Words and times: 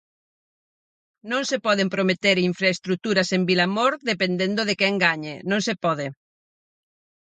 Non 1.31 1.41
se 1.49 1.57
poden 1.65 1.87
prometer 1.95 2.37
infraestruturas 2.51 3.29
en 3.35 3.41
Vilamor 3.49 3.93
dependendo 4.11 4.61
de 4.65 4.73
quen 4.79 4.95
gañe, 5.05 5.35
non 5.49 5.61
se 5.67 5.73
pode. 5.83 6.07